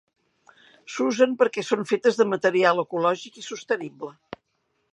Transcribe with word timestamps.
S'usen 0.93 1.35
perquè 1.41 1.63
són 1.67 1.85
fetes 1.91 2.17
de 2.21 2.27
material 2.31 2.83
ecològic 2.85 3.39
i 3.43 3.47
sostenible. 3.49 4.11